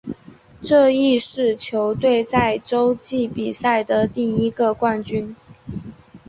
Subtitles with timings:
[0.63, 5.35] 这亦是球队在洲际比赛的第一个冠军。